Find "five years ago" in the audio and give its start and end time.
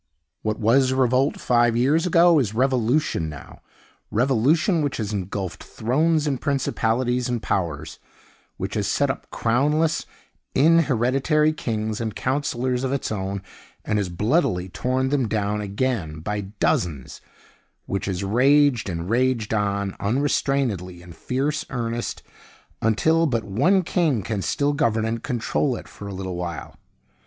1.39-2.39